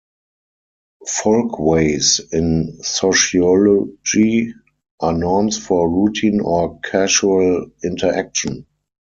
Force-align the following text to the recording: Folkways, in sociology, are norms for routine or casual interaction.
Folkways, 1.05 2.21
in 2.31 2.79
sociology, 2.81 4.51
are 4.99 5.13
norms 5.15 5.59
for 5.63 5.87
routine 5.91 6.39
or 6.41 6.79
casual 6.79 7.67
interaction. 7.83 8.65